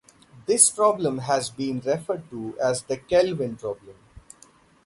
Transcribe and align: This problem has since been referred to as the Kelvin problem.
This 0.47 0.71
problem 0.71 1.19
has 1.19 1.45
since 1.45 1.55
been 1.55 1.79
referred 1.79 2.27
to 2.31 2.57
as 2.59 2.81
the 2.81 2.97
Kelvin 2.97 3.55
problem. 3.55 3.95